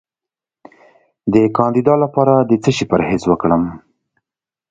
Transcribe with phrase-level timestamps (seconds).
[1.33, 3.63] د کاندیدا لپاره د څه شي پرهیز وکړم؟